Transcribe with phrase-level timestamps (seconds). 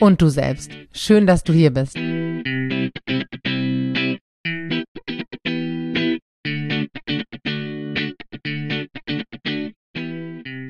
[0.00, 0.70] und du selbst.
[0.92, 1.96] Schön, dass du hier bist.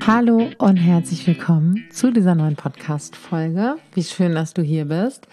[0.05, 3.75] Hallo und herzlich willkommen zu dieser neuen Podcast-Folge.
[3.93, 5.27] Wie schön, dass du hier bist.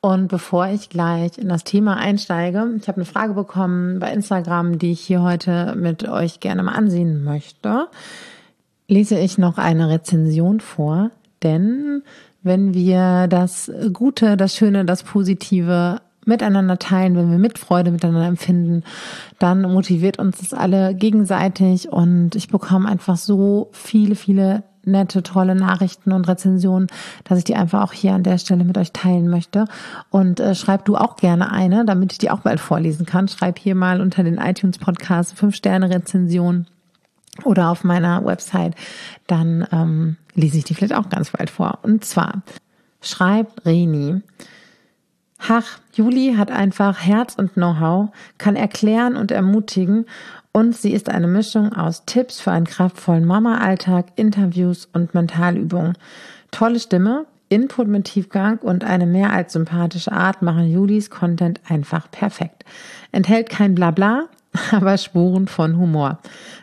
[0.00, 4.78] Und bevor ich gleich in das Thema einsteige, ich habe eine Frage bekommen bei Instagram,
[4.78, 7.88] die ich hier heute mit euch gerne mal ansehen möchte.
[8.88, 11.10] Lese ich noch eine Rezension vor,
[11.42, 12.02] denn
[12.46, 18.82] wenn wir das Gute, das Schöne, das Positive miteinander teilen, wenn wir Mitfreude miteinander empfinden,
[19.38, 25.54] dann motiviert uns das alle gegenseitig und ich bekomme einfach so viele, viele nette, tolle
[25.54, 26.86] Nachrichten und Rezensionen,
[27.24, 29.64] dass ich die einfach auch hier an der Stelle mit euch teilen möchte.
[30.10, 33.26] Und äh, schreib du auch gerne eine, damit ich die auch bald vorlesen kann.
[33.26, 36.66] Schreib hier mal unter den iTunes Podcast fünf Sterne Rezension
[37.44, 38.74] oder auf meiner Website,
[39.26, 41.78] dann ähm, lese ich die vielleicht auch ganz bald vor.
[41.82, 42.42] Und zwar
[43.00, 44.22] schreibt Reni,
[45.48, 50.06] Ach, Juli hat einfach Herz und Know-how, kann erklären und ermutigen
[50.56, 55.98] und sie ist eine Mischung aus Tipps für einen kraftvollen Mama-Alltag, Interviews und Mentalübungen.
[56.50, 62.10] Tolle Stimme, Input mit Tiefgang und eine mehr als sympathische Art machen Julis Content einfach
[62.10, 62.64] perfekt.
[63.12, 64.28] Enthält kein Blabla,
[64.70, 66.18] aber Spuren von Humor.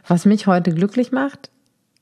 [0.08, 1.50] Was mich heute glücklich macht,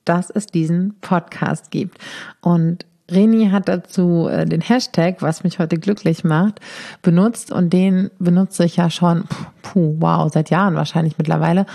[0.06, 1.98] dass es diesen Podcast gibt.
[2.42, 6.60] Und Reni hat dazu äh, den Hashtag, was mich heute glücklich macht,
[7.02, 9.26] benutzt und den benutze ich ja schon,
[9.62, 11.66] puh, wow, seit Jahren wahrscheinlich mittlerweile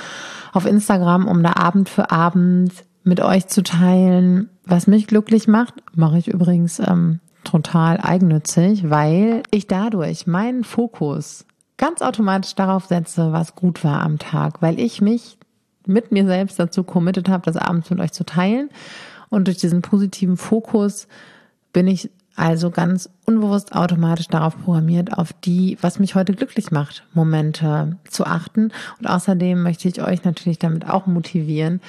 [0.53, 2.73] auf Instagram, um da Abend für Abend
[3.05, 5.74] mit euch zu teilen, was mich glücklich macht.
[5.95, 11.45] Mache ich übrigens ähm, total eigennützig, weil ich dadurch meinen Fokus
[11.77, 15.39] ganz automatisch darauf setze, was gut war am Tag, weil ich mich
[15.87, 18.70] mit mir selbst dazu committed habe, das abends mit euch zu teilen
[19.29, 21.09] und durch diesen positiven Fokus
[21.73, 27.05] bin ich also ganz unbewusst automatisch darauf programmiert, auf die, was mich heute glücklich macht,
[27.14, 28.73] Momente zu achten.
[28.98, 31.81] Und außerdem möchte ich euch natürlich damit auch motivieren,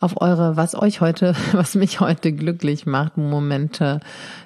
[0.00, 4.00] auf eure, was euch heute, was mich heute glücklich macht, Momente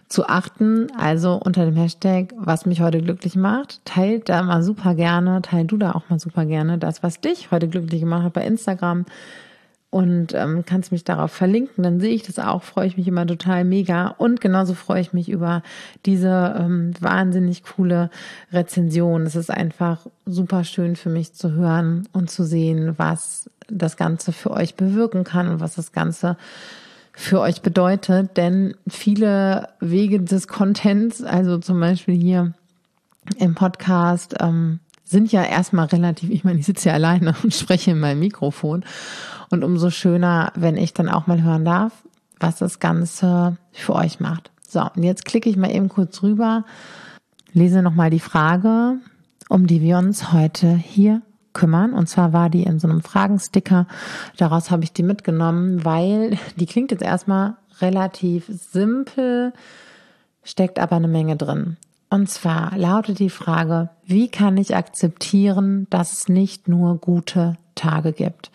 [0.09, 0.89] zu achten.
[0.99, 5.71] Also unter dem Hashtag, was mich heute glücklich macht, teilt da mal super gerne, teilt
[5.71, 9.07] du da auch mal super gerne das, was dich heute glücklich gemacht hat bei Instagram
[9.95, 13.29] und ähm, kannst mich darauf verlinken, dann sehe ich das auch, freue ich mich immer
[13.29, 15.63] total mega und genauso freue ich mich über
[16.05, 18.11] diese ähm, wahnsinnig coole
[18.53, 19.23] Rezension.
[19.23, 24.33] Es ist einfach super schön für mich zu hören und zu sehen, was das Ganze
[24.33, 26.37] für euch bewirken kann und was das Ganze
[27.13, 32.53] für euch bedeutet, denn viele Wege des Contents, also zum Beispiel hier
[33.39, 37.93] im Podcast, ähm, sind ja erstmal relativ, ich meine, ich sitze ja alleine und spreche
[37.93, 38.85] in meinem Mikrofon
[39.51, 41.93] und umso schöner, wenn ich dann auch mal hören darf,
[42.41, 44.51] was das Ganze für euch macht.
[44.69, 46.65] So, und jetzt klicke ich mal eben kurz rüber,
[47.53, 48.97] lese nochmal die Frage,
[49.49, 51.23] um die wir uns heute hier
[51.55, 51.95] kümmern.
[51.95, 53.87] Und zwar war die in so einem Fragensticker.
[54.37, 59.53] Daraus habe ich die mitgenommen, weil die klingt jetzt erstmal relativ simpel,
[60.43, 61.77] steckt aber eine Menge drin.
[62.11, 68.13] Und zwar lautet die Frage, wie kann ich akzeptieren, dass es nicht nur gute Tage
[68.13, 68.53] gibt?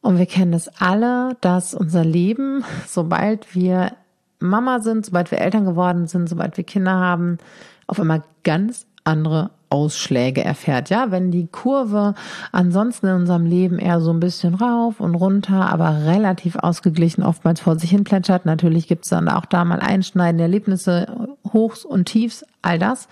[0.00, 3.92] Und wir kennen es alle, dass unser Leben, sobald wir
[4.40, 7.38] Mama sind, sobald wir Eltern geworden sind, sobald wir Kinder haben,
[7.86, 10.90] auf einmal ganz andere Ausschläge erfährt.
[10.90, 12.14] Ja, wenn die Kurve
[12.50, 17.60] ansonsten in unserem Leben eher so ein bisschen rauf und runter, aber relativ ausgeglichen oftmals
[17.60, 18.46] vor sich hin plätschert.
[18.46, 23.08] Natürlich gibt es dann auch da mal einschneidende Erlebnisse, Hochs und Tiefs, all das.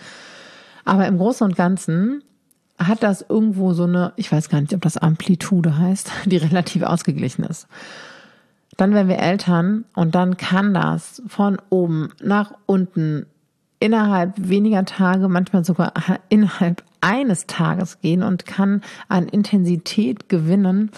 [0.85, 2.25] Aber im Großen und Ganzen
[2.79, 6.83] hat das irgendwo so eine, ich weiß gar nicht, ob das Amplitude heißt, die relativ
[6.83, 7.69] ausgeglichen ist.
[8.77, 13.27] Dann werden wir Eltern und dann kann das von oben nach unten
[13.81, 15.93] innerhalb weniger Tage, manchmal sogar
[16.29, 20.91] innerhalb eines Tages gehen und kann an Intensität gewinnen,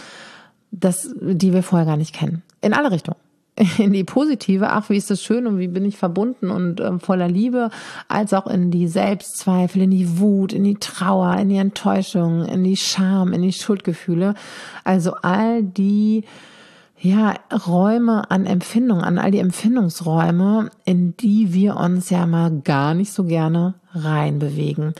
[0.70, 2.42] das, die wir vorher gar nicht kennen.
[2.62, 3.18] In alle Richtungen
[3.78, 7.00] in die positive, ach, wie ist das schön und wie bin ich verbunden und ähm,
[7.00, 7.70] voller Liebe,
[8.08, 12.64] als auch in die Selbstzweifel, in die Wut, in die Trauer, in die Enttäuschung, in
[12.64, 14.34] die Scham, in die Schuldgefühle.
[14.84, 16.24] Also all die
[17.02, 17.34] ja,
[17.66, 23.12] Räume an Empfindung, an all die Empfindungsräume, in die wir uns ja mal gar nicht
[23.12, 24.94] so gerne reinbewegen.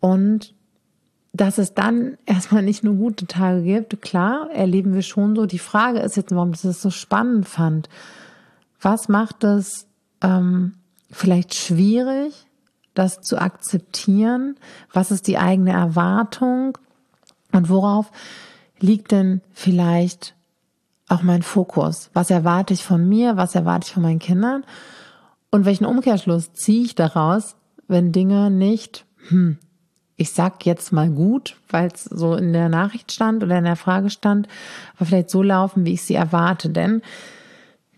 [0.00, 0.54] Und
[1.32, 5.46] dass es dann erstmal nicht nur gute Tage gibt, klar, erleben wir schon so.
[5.46, 7.88] Die Frage ist jetzt, warum ich das so spannend fand.
[8.80, 9.86] Was macht es
[10.22, 10.74] ähm,
[11.10, 12.34] vielleicht schwierig,
[12.92, 14.56] das zu akzeptieren?
[14.92, 16.76] Was ist die eigene Erwartung?
[17.52, 18.10] Und worauf
[18.78, 20.34] liegt denn vielleicht
[21.10, 22.10] auch mein Fokus?
[22.14, 23.36] Was erwarte ich von mir?
[23.36, 24.64] Was erwarte ich von meinen Kindern?
[25.50, 27.56] Und welchen Umkehrschluss ziehe ich daraus,
[27.88, 29.58] wenn Dinge nicht, hm,
[30.16, 33.76] ich sag jetzt mal gut, weil es so in der Nachricht stand oder in der
[33.76, 34.48] Frage stand,
[34.96, 36.68] aber vielleicht so laufen, wie ich sie erwarte.
[36.68, 37.02] Denn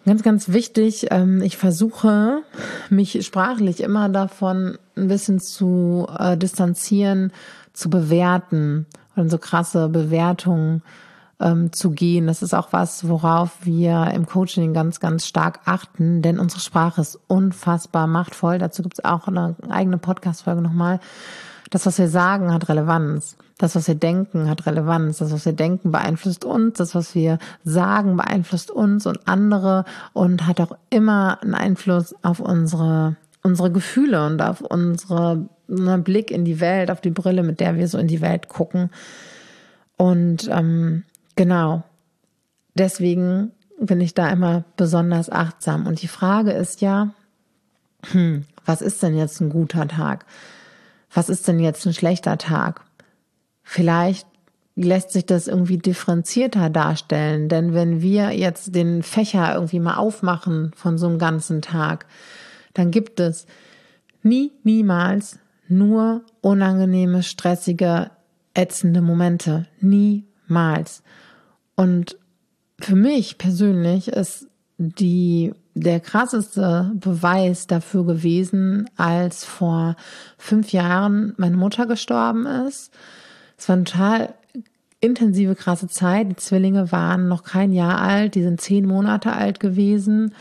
[0.06, 2.42] ganz, ganz wichtig, ähm, ich versuche
[2.88, 7.32] mich sprachlich immer davon ein bisschen zu äh, distanzieren,
[7.72, 8.86] zu bewerten
[9.16, 10.82] und so krasse Bewertungen
[11.42, 12.26] ähm, zu gehen.
[12.26, 17.00] Das ist auch was, worauf wir im Coaching ganz, ganz stark achten, denn unsere Sprache
[17.00, 18.58] ist unfassbar machtvoll.
[18.58, 21.00] Dazu gibt es auch eine eigene Podcast-Folge nochmal.
[21.70, 23.36] Das, was wir sagen, hat Relevanz.
[23.58, 25.18] Das, was wir denken, hat Relevanz.
[25.18, 26.78] Das, was wir denken, beeinflusst uns.
[26.78, 32.40] Das, was wir sagen, beeinflusst uns und andere und hat auch immer einen Einfluss auf
[32.40, 37.60] unsere, unsere Gefühle und auf unsere ne, Blick in die Welt, auf die Brille, mit
[37.60, 38.90] der wir so in die Welt gucken.
[39.96, 41.04] Und ähm,
[41.36, 41.82] genau,
[42.74, 45.86] deswegen bin ich da immer besonders achtsam.
[45.86, 47.14] Und die Frage ist ja,
[48.10, 50.24] hm, was ist denn jetzt ein guter Tag?
[51.12, 52.82] was ist denn jetzt ein schlechter Tag?
[53.62, 54.26] Vielleicht
[54.74, 60.72] lässt sich das irgendwie differenzierter darstellen, denn wenn wir jetzt den Fächer irgendwie mal aufmachen
[60.74, 62.06] von so einem ganzen Tag,
[62.72, 63.46] dann gibt es
[64.22, 65.38] nie, niemals
[65.68, 68.10] nur unangenehme, stressige,
[68.54, 69.66] ätzende Momente.
[70.52, 71.02] Niemals.
[71.74, 72.18] Und
[72.78, 79.96] für mich persönlich ist die der krasseste Beweis dafür gewesen, als vor
[80.36, 82.92] fünf Jahren meine Mutter gestorben ist.
[83.56, 84.34] Es war eine total
[85.00, 86.28] intensive, krasse Zeit.
[86.28, 90.34] Die Zwillinge waren noch kein Jahr alt, die sind zehn Monate alt gewesen.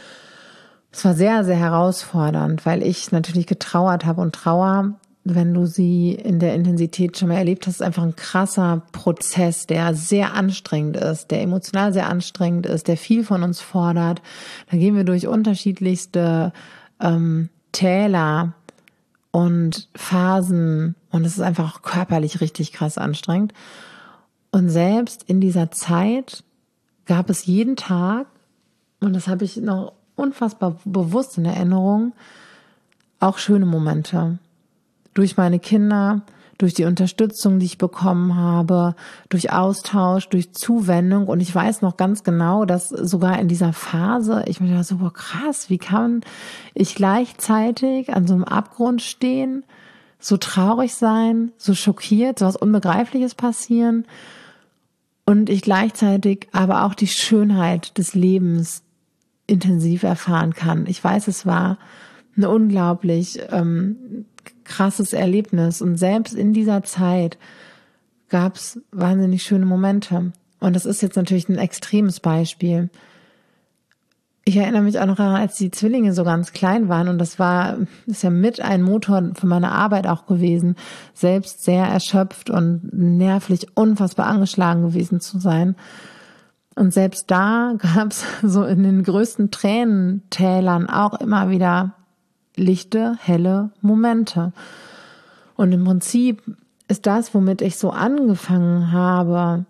[0.92, 6.13] Es war sehr, sehr herausfordernd, weil ich natürlich getrauert habe und Trauer wenn du sie
[6.13, 10.97] in der Intensität schon mal erlebt hast, ist einfach ein krasser Prozess, der sehr anstrengend
[10.97, 14.21] ist, der emotional sehr anstrengend ist, der viel von uns fordert.
[14.71, 16.53] Da gehen wir durch unterschiedlichste
[17.00, 18.53] ähm, Täler
[19.29, 23.53] und Phasen und es ist einfach auch körperlich richtig krass anstrengend.
[24.51, 26.44] Und selbst in dieser Zeit
[27.06, 28.25] gab es jeden Tag,
[29.00, 32.13] und das habe ich noch unfassbar bewusst in Erinnerung,
[33.19, 34.39] auch schöne Momente
[35.13, 36.22] durch meine Kinder,
[36.58, 38.96] durch die Unterstützung, die ich bekommen habe,
[39.30, 41.28] durch Austausch, durch Zuwendung.
[41.28, 45.12] Und ich weiß noch ganz genau, dass sogar in dieser Phase, ich mir so, boah,
[45.12, 46.22] krass, wie kann
[46.74, 49.63] ich gleichzeitig an so einem Abgrund stehen,
[50.19, 54.06] so traurig sein, so schockiert, so was Unbegreifliches passieren
[55.25, 58.84] und ich gleichzeitig aber auch die Schönheit des Lebens
[59.48, 60.86] intensiv erfahren kann.
[60.88, 61.78] Ich weiß, es war
[62.38, 64.25] eine unglaublich ähm,
[64.71, 65.81] krasses Erlebnis.
[65.81, 67.38] Und selbst in dieser Zeit
[68.29, 70.31] gab es wahnsinnig schöne Momente.
[70.59, 72.89] Und das ist jetzt natürlich ein extremes Beispiel.
[74.44, 77.38] Ich erinnere mich auch noch daran, als die Zwillinge so ganz klein waren und das
[77.38, 77.77] war,
[78.07, 80.75] ist ja mit ein Motor für meine Arbeit auch gewesen,
[81.13, 85.75] selbst sehr erschöpft und nervlich unfassbar angeschlagen gewesen zu sein.
[86.75, 91.94] Und selbst da gab es so in den größten Tränentälern auch immer wieder
[92.56, 94.54] lichte, helle Momente.
[95.56, 96.42] Und im Prinzip
[96.88, 99.66] ist das, womit ich so angefangen habe,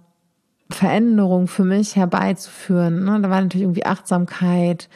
[0.69, 3.03] Veränderung für mich herbeizuführen.
[3.03, 3.19] Ne?
[3.21, 4.89] Da war natürlich irgendwie Achtsamkeit,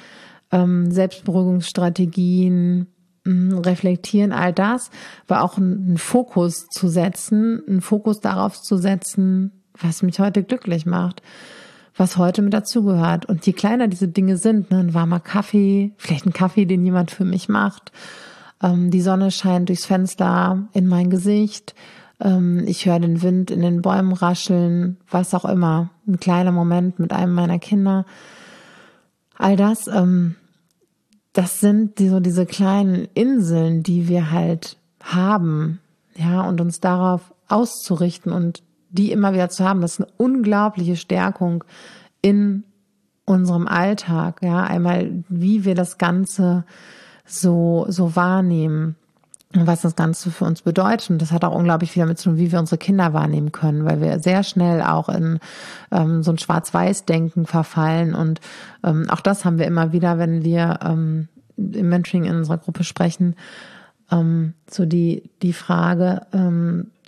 [0.51, 2.87] ähm, Selbstberuhigungsstrategien,
[3.25, 4.89] mm, reflektieren, all das,
[5.27, 10.85] war auch einen Fokus zu setzen, einen Fokus darauf zu setzen, was mich heute glücklich
[10.85, 11.21] macht
[11.97, 13.25] was heute mit dazugehört.
[13.25, 17.11] Und je kleiner diese Dinge sind, ne, ein warmer Kaffee, vielleicht ein Kaffee, den jemand
[17.11, 17.91] für mich macht,
[18.61, 21.75] ähm, die Sonne scheint durchs Fenster in mein Gesicht,
[22.19, 26.99] ähm, ich höre den Wind in den Bäumen rascheln, was auch immer, ein kleiner Moment
[26.99, 28.05] mit einem meiner Kinder.
[29.37, 30.35] All das, ähm,
[31.33, 35.79] das sind die, so diese kleinen Inseln, die wir halt haben,
[36.15, 38.63] ja, und uns darauf auszurichten und
[38.95, 41.63] die immer wieder zu haben, das ist eine unglaubliche Stärkung
[42.21, 42.63] in
[43.25, 46.63] unserem Alltag, ja, einmal wie wir das Ganze
[47.25, 48.95] so, so wahrnehmen.
[49.53, 51.09] was das Ganze für uns bedeutet.
[51.09, 53.85] Und das hat auch unglaublich viel damit zu tun, wie wir unsere Kinder wahrnehmen können,
[53.85, 55.39] weil wir sehr schnell auch in
[55.91, 58.15] ähm, so ein Schwarz-Weiß-Denken verfallen.
[58.15, 58.41] Und
[58.83, 62.83] ähm, auch das haben wir immer wieder, wenn wir ähm, im Mentoring in unserer Gruppe
[62.83, 63.35] sprechen,
[64.11, 66.27] ähm, so die, die Frage,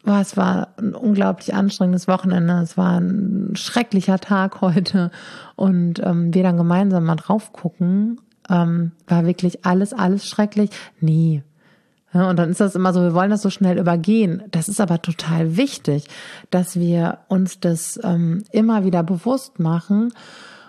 [0.06, 5.12] oh, es war ein unglaublich anstrengendes Wochenende, es war ein schrecklicher Tag heute
[5.56, 10.70] und ähm, wir dann gemeinsam mal drauf gucken, ähm, war wirklich alles, alles schrecklich?
[11.00, 11.44] Nee.
[12.14, 14.44] Ja, und dann ist das immer so, wir wollen das so schnell übergehen.
[14.52, 16.08] Das ist aber total wichtig,
[16.50, 20.14] dass wir uns das ähm, immer wieder bewusst machen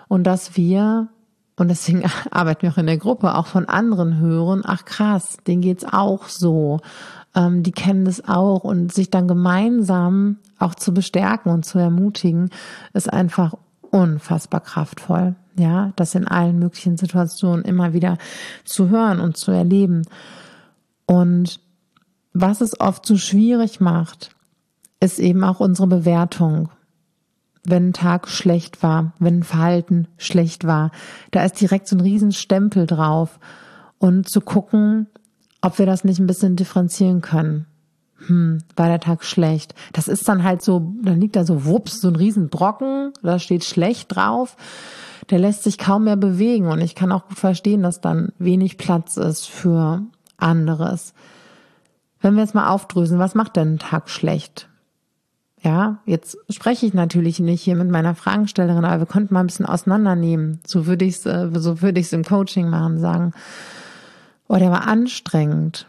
[0.09, 1.07] und dass wir
[1.55, 5.61] und deswegen arbeiten wir auch in der Gruppe, auch von anderen hören, ach krass, denen
[5.61, 6.79] geht's auch so.
[7.35, 12.49] Ähm, die kennen das auch und sich dann gemeinsam auch zu bestärken und zu ermutigen,
[12.93, 13.53] ist einfach
[13.91, 15.35] unfassbar kraftvoll.
[15.55, 18.17] Ja, das in allen möglichen Situationen immer wieder
[18.63, 20.03] zu hören und zu erleben.
[21.05, 21.59] Und
[22.33, 24.29] was es oft so schwierig macht,
[24.99, 26.69] ist eben auch unsere Bewertung
[27.65, 30.91] wenn ein Tag schlecht war, wenn ein Verhalten schlecht war.
[31.31, 33.39] Da ist direkt so ein Riesenstempel drauf.
[33.97, 35.07] Und zu gucken,
[35.61, 37.65] ob wir das nicht ein bisschen differenzieren können.
[38.27, 39.75] Hm, war der Tag schlecht.
[39.93, 43.63] Das ist dann halt so, dann liegt da so wups, so ein Riesenbrocken, da steht
[43.63, 44.57] schlecht drauf.
[45.29, 48.77] Der lässt sich kaum mehr bewegen und ich kann auch gut verstehen, dass dann wenig
[48.77, 50.01] Platz ist für
[50.37, 51.13] anderes.
[52.19, 54.69] Wenn wir jetzt mal aufdröseln, was macht denn ein Tag schlecht?
[55.61, 59.47] Ja, jetzt spreche ich natürlich nicht hier mit meiner Fragestellerin, aber wir könnten mal ein
[59.47, 60.61] bisschen auseinandernehmen.
[60.65, 63.33] So würde ich es, äh, so würde ich es im Coaching machen, sagen,
[64.49, 65.87] oh, der war anstrengend.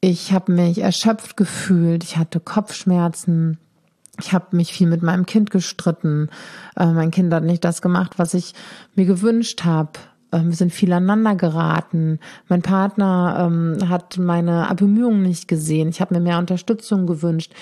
[0.00, 3.58] Ich habe mich erschöpft gefühlt, ich hatte Kopfschmerzen,
[4.20, 6.30] ich habe mich viel mit meinem Kind gestritten.
[6.76, 8.54] Äh, mein Kind hat nicht das gemacht, was ich
[8.94, 9.92] mir gewünscht habe.
[10.30, 12.18] Äh, wir sind viel aneinander geraten.
[12.48, 15.88] Mein Partner ähm, hat meine Bemühungen nicht gesehen.
[15.90, 17.52] Ich habe mir mehr Unterstützung gewünscht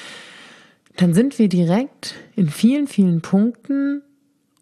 [0.97, 4.03] dann sind wir direkt in vielen, vielen Punkten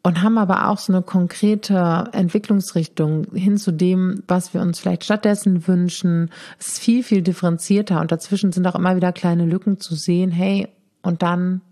[0.04, 5.04] und haben aber auch so eine konkrete Entwicklungsrichtung hin zu dem, was wir uns vielleicht
[5.04, 6.30] stattdessen wünschen.
[6.60, 10.30] Es ist viel, viel differenzierter und dazwischen sind auch immer wieder kleine Lücken zu sehen.
[10.30, 10.68] Hey,
[11.02, 11.62] und dann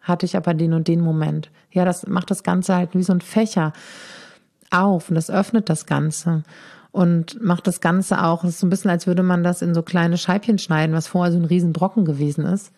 [0.00, 1.50] hatte ich aber den und den Moment.
[1.70, 3.74] Ja, das macht das Ganze halt wie so ein Fächer
[4.70, 6.42] auf und das öffnet das Ganze
[6.90, 9.74] und macht das Ganze auch, es ist so ein bisschen, als würde man das in
[9.74, 12.72] so kleine Scheibchen schneiden, was vorher so ein Riesenbrocken gewesen ist.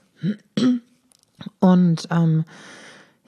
[1.60, 2.44] Und ähm,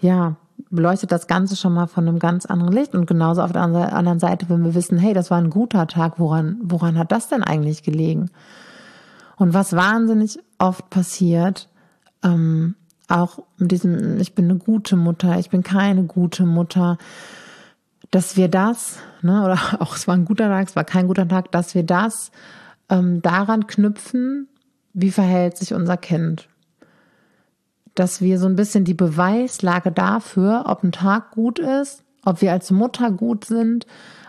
[0.01, 0.37] ja,
[0.71, 2.95] beleuchtet das Ganze schon mal von einem ganz anderen Licht.
[2.95, 6.19] Und genauso auf der anderen Seite, wenn wir wissen, hey, das war ein guter Tag,
[6.19, 8.31] woran, woran hat das denn eigentlich gelegen?
[9.37, 11.69] Und was wahnsinnig oft passiert,
[12.23, 12.75] ähm,
[13.09, 16.99] auch mit diesem, ich bin eine gute Mutter, ich bin keine gute Mutter,
[18.11, 21.29] dass wir das, ne, oder auch es war ein guter Tag, es war kein guter
[21.29, 22.31] Tag, dass wir das
[22.89, 24.49] ähm, daran knüpfen,
[24.93, 26.49] wie verhält sich unser Kind
[27.99, 32.53] dass wir so ein bisschen die Beweislage dafür, ob ein Tag gut ist, ob wir
[32.53, 33.87] als Mutter gut sind,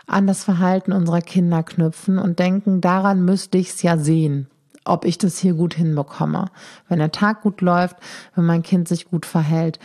[0.07, 4.47] an das Verhalten unserer Kinder knüpfen und denken, daran müsste ich es ja sehen,
[4.85, 6.45] ob ich das hier gut hinbekomme.
[6.87, 7.97] Wenn der Tag gut läuft,
[8.35, 9.79] wenn mein Kind sich gut verhält.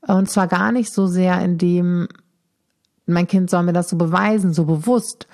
[0.00, 2.08] Und zwar gar nicht so sehr in dem,
[3.04, 5.26] mein Kind soll mir das so beweisen, so bewusst,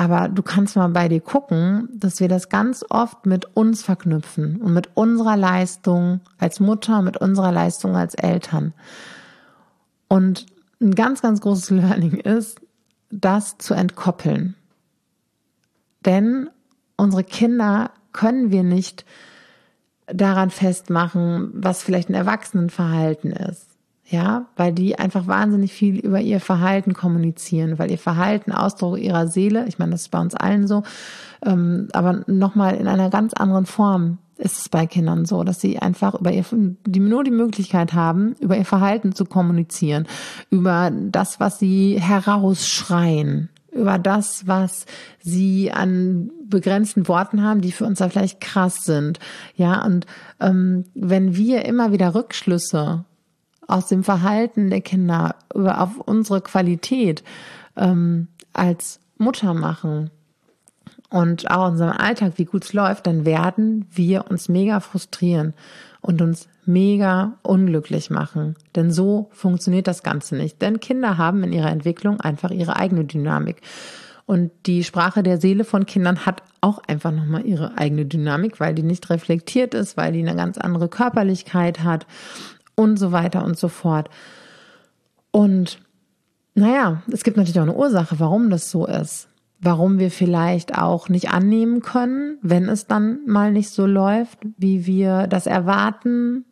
[0.00, 4.62] aber du kannst mal bei dir gucken, dass wir das ganz oft mit uns verknüpfen
[4.62, 8.74] und mit unserer Leistung als Mutter, mit unserer Leistung als Eltern.
[10.06, 10.46] Und
[10.80, 12.60] ein ganz, ganz großes Learning ist,
[13.10, 14.54] das zu entkoppeln.
[16.04, 16.48] Denn
[16.96, 19.04] unsere Kinder können wir nicht
[20.06, 23.67] daran festmachen, was vielleicht ein Erwachsenenverhalten ist.
[24.10, 29.26] Ja, weil die einfach wahnsinnig viel über ihr Verhalten kommunizieren, weil ihr Verhalten Ausdruck ihrer
[29.28, 30.82] Seele, ich meine, das ist bei uns allen so,
[31.44, 35.78] ähm, aber nochmal in einer ganz anderen Form ist es bei Kindern so, dass sie
[35.78, 40.06] einfach über ihr, die nur die Möglichkeit haben, über ihr Verhalten zu kommunizieren,
[40.48, 44.86] über das, was sie herausschreien, über das, was
[45.18, 49.18] sie an begrenzten Worten haben, die für uns da vielleicht krass sind.
[49.54, 50.06] Ja, und
[50.40, 53.04] ähm, wenn wir immer wieder Rückschlüsse
[53.68, 57.22] aus dem Verhalten der Kinder auf unsere Qualität
[57.76, 60.10] ähm, als Mutter machen
[61.10, 65.54] und auch unserem Alltag, wie gut es läuft, dann werden wir uns mega frustrieren
[66.00, 68.56] und uns mega unglücklich machen.
[68.74, 70.60] Denn so funktioniert das Ganze nicht.
[70.60, 73.62] Denn Kinder haben in ihrer Entwicklung einfach ihre eigene Dynamik.
[74.26, 78.74] Und die Sprache der Seele von Kindern hat auch einfach nochmal ihre eigene Dynamik, weil
[78.74, 82.06] die nicht reflektiert ist, weil die eine ganz andere Körperlichkeit hat
[82.78, 84.08] und so weiter und so fort.
[85.30, 85.80] Und
[86.54, 89.28] naja, es gibt natürlich auch eine Ursache, warum das so ist.
[89.60, 94.86] warum wir vielleicht auch nicht annehmen können, wenn es dann mal nicht so läuft, wie
[94.86, 96.44] wir das erwarten,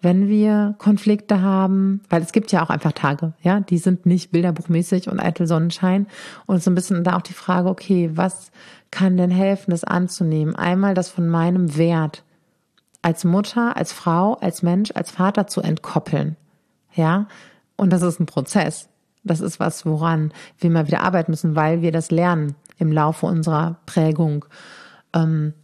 [0.00, 4.30] wenn wir Konflikte haben, weil es gibt ja auch einfach Tage, ja, die sind nicht
[4.30, 6.06] bilderbuchmäßig und eitel Sonnenschein
[6.46, 8.52] und so ein bisschen da auch die Frage, okay, was
[8.90, 10.54] kann denn helfen, das anzunehmen?
[10.54, 12.24] Einmal das von meinem Wert
[13.02, 16.36] als Mutter, als Frau, als Mensch, als Vater zu entkoppeln,
[16.94, 17.28] ja,
[17.76, 18.88] und das ist ein Prozess.
[19.24, 23.26] Das ist was, woran wir mal wieder arbeiten müssen, weil wir das lernen im Laufe
[23.26, 24.44] unserer Prägung.
[25.14, 25.54] Ähm,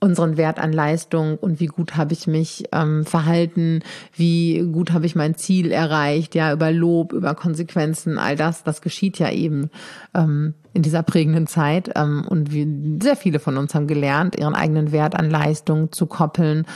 [0.00, 3.80] unseren Wert an Leistung und wie gut habe ich mich ähm, verhalten,
[4.14, 8.82] wie gut habe ich mein Ziel erreicht, ja, über Lob, über Konsequenzen, all das, das
[8.82, 9.70] geschieht ja eben
[10.12, 11.90] ähm, in dieser prägenden Zeit.
[11.94, 12.66] Ähm, und wir,
[13.00, 16.66] sehr viele von uns haben gelernt, ihren eigenen Wert an Leistung zu koppeln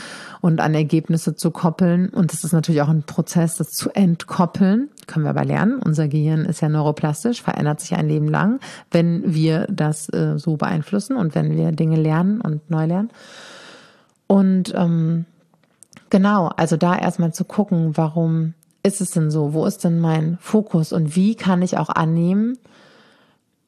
[0.40, 2.08] und an Ergebnisse zu koppeln.
[2.08, 4.88] Und das ist natürlich auch ein Prozess, das zu entkoppeln.
[5.06, 5.80] Können wir aber lernen.
[5.84, 10.56] Unser Gehirn ist ja neuroplastisch, verändert sich ein Leben lang, wenn wir das äh, so
[10.56, 13.10] beeinflussen und wenn wir Dinge lernen und neu lernen.
[14.28, 15.24] Und ähm,
[16.08, 19.54] genau, also da erstmal zu gucken, warum ist es denn so?
[19.54, 20.92] Wo ist denn mein Fokus?
[20.92, 22.58] Und wie kann ich auch annehmen,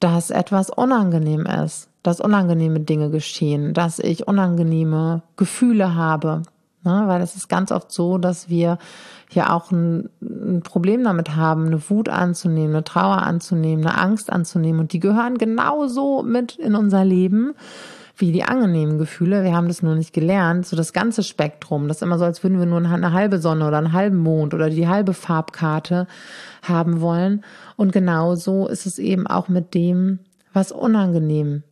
[0.01, 6.43] dass etwas unangenehm ist, dass unangenehme Dinge geschehen, dass ich unangenehme Gefühle habe.
[6.83, 7.03] Ne?
[7.07, 8.79] Weil es ist ganz oft so, dass wir
[9.29, 14.33] hier auch ein, ein Problem damit haben, eine Wut anzunehmen, eine Trauer anzunehmen, eine Angst
[14.33, 14.81] anzunehmen.
[14.81, 17.55] Und die gehören genauso mit in unser Leben
[18.21, 19.43] wie die angenehmen Gefühle.
[19.43, 20.67] Wir haben das nur nicht gelernt.
[20.67, 21.89] So das ganze Spektrum.
[21.89, 24.55] Das ist immer so, als würden wir nur eine halbe Sonne oder einen halben Mond
[24.55, 26.07] oder die halbe Farbkarte
[26.63, 27.45] haben wollen.
[27.77, 30.21] Und genauso ist es eben auch mit dem,
[30.53, 31.63] was unangenehm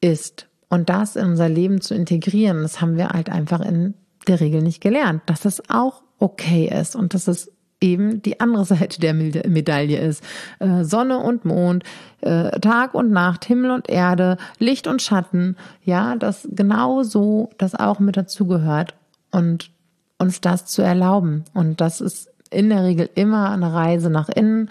[0.00, 0.48] ist.
[0.68, 3.94] Und das in unser Leben zu integrieren, das haben wir halt einfach in
[4.26, 7.52] der Regel nicht gelernt, dass das auch okay ist und dass es
[7.84, 10.24] eben die andere Seite der Medaille ist.
[10.58, 11.84] Äh, Sonne und Mond,
[12.22, 17.74] äh, Tag und Nacht, Himmel und Erde, Licht und Schatten, ja, dass genau so das
[17.74, 18.94] auch mit dazugehört
[19.30, 19.70] und
[20.18, 21.44] uns das zu erlauben.
[21.52, 24.70] Und das ist in der Regel immer eine Reise nach innen,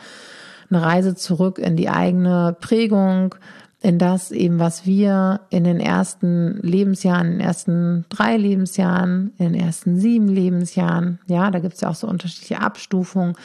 [0.70, 3.36] eine Reise zurück in die eigene Prägung,
[3.84, 9.52] in das eben, was wir in den ersten Lebensjahren, in den ersten drei Lebensjahren, in
[9.52, 13.36] den ersten sieben Lebensjahren, ja, da gibt es ja auch so unterschiedliche Abstufungen,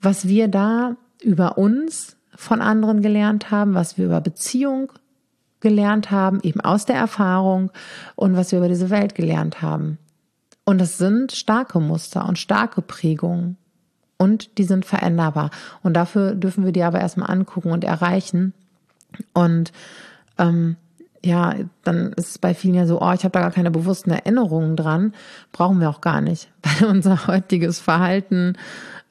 [0.00, 4.92] was wir da über uns von anderen gelernt haben, was wir über Beziehung
[5.58, 7.72] gelernt haben, eben aus der Erfahrung
[8.14, 9.98] und was wir über diese Welt gelernt haben.
[10.64, 13.56] Und das sind starke Muster und starke Prägungen.
[14.16, 15.50] Und die sind veränderbar.
[15.82, 18.54] Und dafür dürfen wir die aber erstmal angucken und erreichen.
[19.32, 19.72] Und
[20.38, 20.76] ähm,
[21.22, 24.10] ja, dann ist es bei vielen ja so, oh, ich habe da gar keine bewussten
[24.10, 25.12] Erinnerungen dran.
[25.52, 28.56] Brauchen wir auch gar nicht, weil unser heutiges Verhalten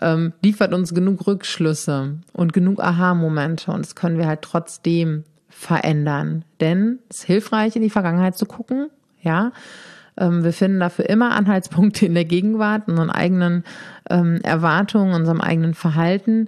[0.01, 6.45] ähm, liefert uns genug Rückschlüsse und genug Aha-Momente und das können wir halt trotzdem verändern.
[6.61, 8.89] Denn es ist hilfreich, in die Vergangenheit zu gucken,
[9.21, 9.51] ja.
[10.17, 13.63] Ähm, wir finden dafür immer Anhaltspunkte in der Gegenwart, in unseren eigenen
[14.09, 16.47] ähm, Erwartungen, unserem eigenen Verhalten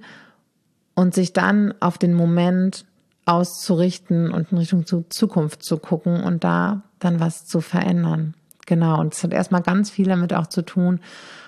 [0.96, 2.86] und sich dann auf den Moment
[3.32, 8.34] auszurichten und in Richtung Zukunft zu gucken und da dann was zu verändern.
[8.66, 9.00] Genau.
[9.00, 11.00] Und es hat erstmal ganz viel damit auch zu tun,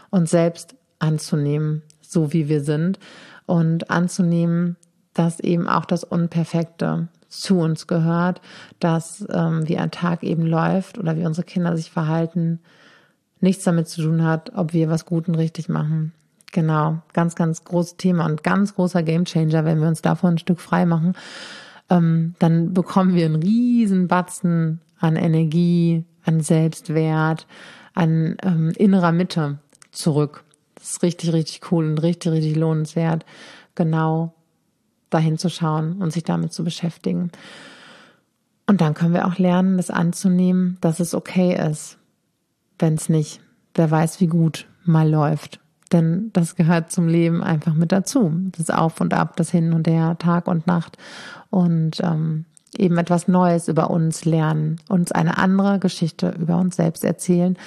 [0.10, 3.00] uns selbst anzunehmen, so wie wir sind
[3.46, 4.78] und anzunehmen,
[5.13, 8.41] dass eben auch das Unperfekte zu uns gehört,
[8.80, 12.60] dass ähm, wie ein Tag eben läuft oder wie unsere Kinder sich verhalten,
[13.41, 16.13] nichts damit zu tun hat, ob wir was gut und richtig machen.
[16.54, 20.62] Genau, ganz, ganz großes Thema und ganz großer Gamechanger, wenn wir uns davon ein Stück
[20.62, 21.15] frei machen
[21.93, 27.47] ähm, dann bekommen wir einen riesen Batzen an Energie, an Selbstwert,
[27.93, 29.60] an ähm, innerer Mitte
[29.91, 30.43] zurück.
[30.75, 33.25] Das ist richtig, richtig cool und richtig, richtig lohnenswert,
[33.75, 34.34] genau
[35.10, 37.32] dahin zu schauen und sich damit zu beschäftigen.
[38.65, 41.97] Und dann können wir auch lernen, das anzunehmen, dass es okay ist,
[42.79, 43.41] wenn es nicht,
[43.75, 45.60] wer weiß, wie gut mal läuft.
[45.93, 48.32] Denn das gehört zum Leben einfach mit dazu.
[48.58, 50.97] Das Auf und Ab, das Hin und Her, Tag und Nacht.
[51.49, 52.45] Und ähm,
[52.77, 57.58] eben etwas Neues über uns lernen, uns eine andere Geschichte über uns selbst erzählen,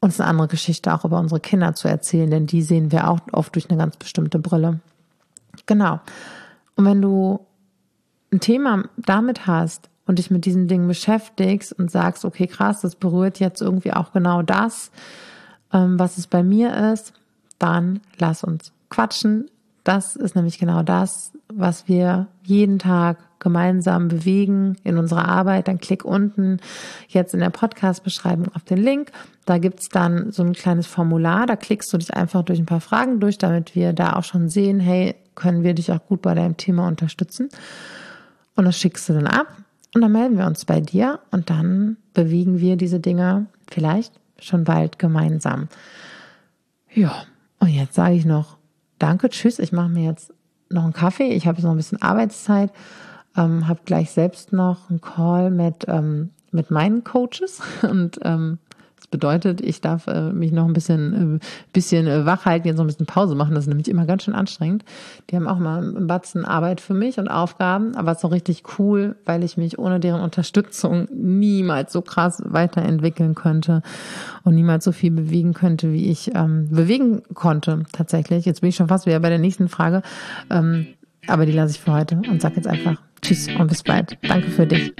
[0.00, 3.20] uns eine andere Geschichte auch über unsere Kinder zu erzählen, denn die sehen wir auch
[3.32, 4.80] oft durch eine ganz bestimmte Brille.
[5.66, 6.00] Genau.
[6.76, 7.40] Und wenn du
[8.32, 12.96] ein Thema damit hast und dich mit diesen Dingen beschäftigst und sagst, okay, krass, das
[12.96, 14.90] berührt jetzt irgendwie auch genau das,
[15.72, 17.12] ähm, was es bei mir ist,
[17.64, 19.46] dann lass uns quatschen.
[19.84, 25.68] Das ist nämlich genau das, was wir jeden Tag gemeinsam bewegen in unserer Arbeit.
[25.68, 26.58] Dann klick unten
[27.08, 29.12] jetzt in der Podcast-Beschreibung auf den Link.
[29.46, 31.46] Da gibt's dann so ein kleines Formular.
[31.46, 34.48] Da klickst du dich einfach durch ein paar Fragen durch, damit wir da auch schon
[34.50, 37.48] sehen, hey, können wir dich auch gut bei deinem Thema unterstützen.
[38.56, 39.48] und das schickst du dann ab
[39.94, 44.64] und dann melden wir uns bei dir und dann bewegen wir diese Dinge vielleicht schon
[44.64, 45.68] bald gemeinsam.
[46.92, 47.24] Ja,
[47.64, 48.58] und jetzt sage ich noch
[48.98, 49.58] Danke, tschüss.
[49.58, 50.32] Ich mache mir jetzt
[50.70, 51.32] noch einen Kaffee.
[51.32, 52.72] Ich habe jetzt noch ein bisschen Arbeitszeit,
[53.36, 58.58] ähm, habe gleich selbst noch einen Call mit, ähm, mit meinen Coaches und ähm,
[59.14, 61.38] bedeutet, ich darf äh, mich noch ein bisschen, äh,
[61.72, 63.54] bisschen äh, wach halten, jetzt noch ein bisschen Pause machen.
[63.54, 64.84] Das ist nämlich immer ganz schön anstrengend.
[65.30, 68.32] Die haben auch mal einen Batzen Arbeit für mich und Aufgaben, aber es ist auch
[68.32, 73.82] richtig cool, weil ich mich ohne deren Unterstützung niemals so krass weiterentwickeln könnte
[74.42, 78.44] und niemals so viel bewegen könnte, wie ich ähm, bewegen konnte tatsächlich.
[78.46, 80.02] Jetzt bin ich schon fast wieder bei der nächsten Frage.
[80.50, 80.88] Ähm,
[81.28, 84.18] aber die lasse ich für heute und sage jetzt einfach Tschüss und bis bald.
[84.22, 84.92] Danke für dich.